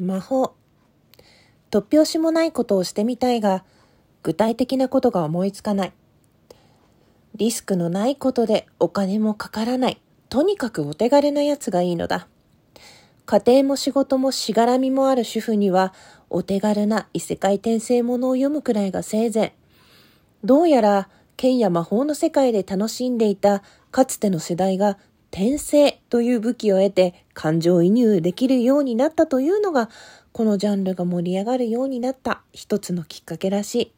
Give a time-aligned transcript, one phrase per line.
[0.00, 0.54] 魔法。
[1.70, 3.64] 突拍子もないことをしてみたいが、
[4.24, 5.92] 具体的なことが思いつかない。
[7.36, 10.00] リスクのないことでお金もかからない。
[10.28, 12.26] とにかくお手軽なやつがいいのだ。
[13.26, 15.94] 家庭も仕事もしがらみもある主婦には、
[16.28, 19.54] お手軽な異世界転生ものを読むくらいが生前。
[20.42, 24.98] どうやら、剣や魔法の世界で楽しんでいたかつての世代が
[25.34, 29.90] 転生という武器を得て感情移入できるようになったというのが、
[30.30, 33.92] このジャンルが盛り上がるようになった一つのきっかけらしい。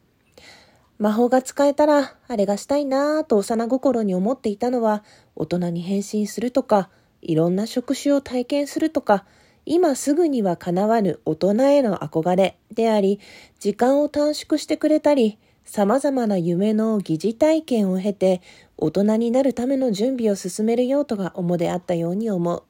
[0.97, 5.03] 魔法が使えたら、あれがしたいなぁと幼心に思っていたのは、
[5.35, 6.89] 大人に変身するとか、
[7.21, 9.23] いろんな職種を体験するとか、
[9.67, 13.19] 今すぐには叶わぬ大人への憧れであり、
[13.59, 18.41] 時間を短縮してくれたり、様々な夢の疑似体験を経て、
[18.77, 22.63] 大人になるための準備を進める用途が主であったように思う。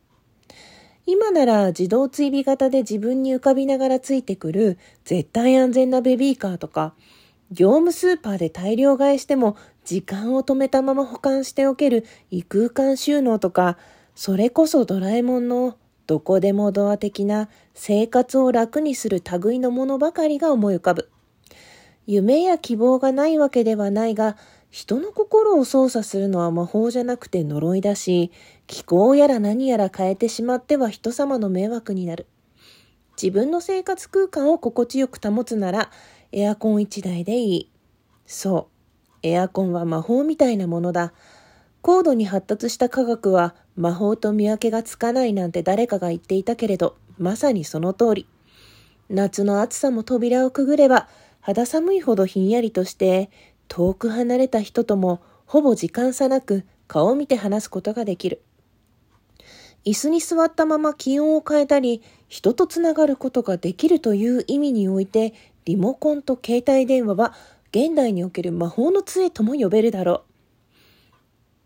[1.06, 6.96] 今なら自動追尾型で自分に浮かびながらついてくる絶対安全なベビーカーとか、
[7.52, 13.78] 業務スーパーで大量買いしても時間を止めたまま保管しておける異空間収納とか、
[14.16, 21.10] それこそドラえもんのどこでもドア的な生活を楽にする類のものばかりが思い浮かぶ。
[22.08, 24.38] 夢や希望がないわけではないが、
[24.72, 28.32] 人の心を操作するのは魔法じゃなくて呪いだし、
[28.66, 32.26] 気候やら何やら変えてしまっては人様の迷惑になる。
[33.22, 35.92] 自分の生活空間を心地よく保つなら、
[36.32, 37.72] エアコン一台でいい。
[38.26, 39.18] そう。
[39.24, 41.14] エアコンは魔法みたいなものだ。
[41.82, 48.28] 高度に発達した科学は魔法と見分けがつかないなんて誰かが言っていたけれど、まさにその通り。
[49.10, 51.08] 夏の暑さも扉をくぐれば、
[51.48, 53.30] 肌寒いほどひんやりとして、
[53.70, 58.42] 遠く離れた人ともほぼ時間差なく顔を見て話すことができる。
[59.86, 67.34] 椅子に座ったまま気温を変えたり、人とつながることができるという意味において、リモコンと携帯電話は
[67.72, 70.26] 現代における魔法の杖とも呼べるだろ
[71.12, 71.14] う。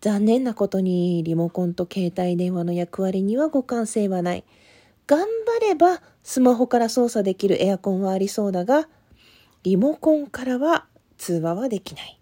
[0.00, 4.44] 残念なことにリモコンと携帯電話の役割には互換性はない。
[5.08, 5.26] 頑
[5.60, 8.86] 張ればスマホから操作できるエアコンはありそうだが、
[9.62, 10.86] リモコンからは
[11.18, 12.20] 通話はできない。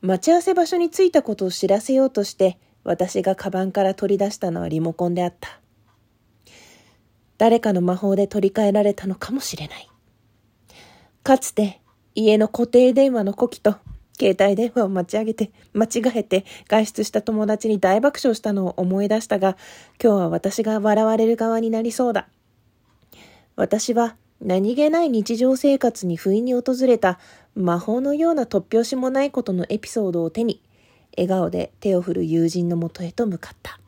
[0.00, 5.60] 待ち合わせ場所に着いたことを知らせようとして、私がカバンから取り出したのはリモコンであった。
[7.38, 9.88] 誰かの魔法で取り替えられたのかもしれない。
[11.22, 11.80] かつて
[12.16, 13.76] 家の固定電話の呼気と
[14.18, 19.56] 携帯電話を待ち上げて、間違えて外出した友達に大爆笑したのを思い出したが、
[20.02, 22.28] 今日は私が笑われる側になりそうだ。
[23.54, 27.20] 私は何気ない日常生活に不意に訪れた
[27.54, 30.60] 魔法のような突拍子もないことのエピソードを手に、
[31.16, 33.78] 笑顔で手を振る友人のもとへと向かった。